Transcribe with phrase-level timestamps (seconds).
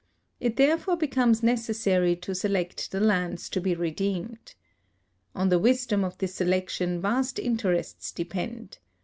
[0.39, 4.55] It therefore becomes necessary to select the lands to be redeemed.
[5.35, 8.79] On the wisdom of this selection vast interests depend.